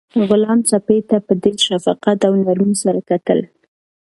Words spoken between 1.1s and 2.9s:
په ډېر شفقت او نرمۍ